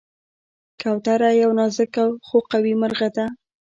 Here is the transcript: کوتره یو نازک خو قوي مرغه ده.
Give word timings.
کوتره 0.81 1.29
یو 1.41 1.51
نازک 1.59 1.95
خو 2.25 2.37
قوي 2.51 2.73
مرغه 2.81 3.09
ده. 3.15 3.25